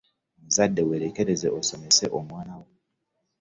Omuzadde 0.39 0.81
weerekereze 0.87 1.47
osomese 1.59 2.05
omwana 2.17 2.53
wo. 2.59 2.67